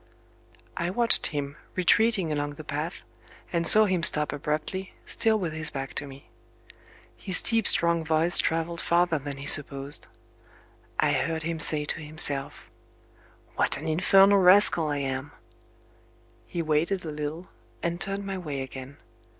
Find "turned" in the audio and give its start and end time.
18.01-18.25